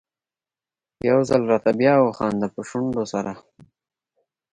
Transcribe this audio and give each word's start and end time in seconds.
يو 1.09 1.19
ځل 1.29 1.41
راته 1.51 1.71
بیا 1.79 1.93
وخانده 2.07 2.47
په 2.53 2.61
شونډو 2.69 3.03
سرو 3.11 3.33